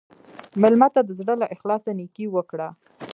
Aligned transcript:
مېلمه 0.61 0.87
ته 0.95 1.01
د 1.03 1.09
زړه 1.19 1.33
له 1.41 1.47
اخلاصه 1.55 1.91
نیکي 1.99 2.25
وکړه. 2.31 2.67